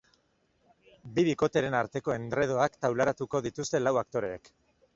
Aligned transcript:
Bi 1.17 1.25
bikoteren 1.27 1.77
arteko 1.81 2.15
endredoak 2.15 2.81
taularatuko 2.87 3.45
dituzte 3.49 3.85
lau 3.87 3.97
aktoreek. 4.05 4.55